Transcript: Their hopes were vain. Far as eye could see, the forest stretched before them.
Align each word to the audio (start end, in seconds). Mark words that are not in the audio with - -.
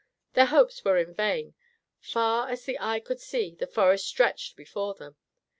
Their 0.33 0.47
hopes 0.47 0.83
were 0.83 1.05
vain. 1.05 1.53
Far 1.99 2.49
as 2.49 2.67
eye 2.67 2.99
could 3.01 3.19
see, 3.19 3.53
the 3.53 3.67
forest 3.67 4.07
stretched 4.07 4.55
before 4.55 4.95
them. 4.95 5.15